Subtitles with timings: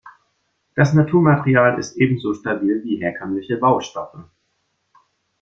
[0.73, 4.17] Das Naturmaterial ist ebenso stabil wie herkömmliche Baustoffe.